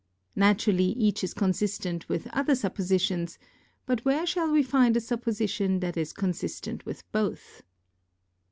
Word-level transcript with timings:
Naturally 0.35 0.85
each 0.93 1.23
is 1.23 1.35
con 1.35 1.51
sistent 1.53 2.09
with 2.09 2.25
other 2.33 2.55
suppositions, 2.55 3.37
but 3.85 4.03
where 4.03 4.25
shall 4.25 4.51
we 4.51 4.63
find 4.63 4.97
a 4.97 4.99
supp, 4.99 5.25
osition 5.25 5.79
that 5.81 5.95
is 5.95 6.11
consistent 6.11 6.87
with 6.87 7.03
both 7.11 7.61